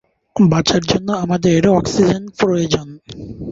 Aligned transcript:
বাঁচার 0.35 0.81
জন্য 0.83 1.09
আমাদের 1.23 1.61
অক্সিজেন 1.71 2.23
প্রয়োজন। 2.39 2.87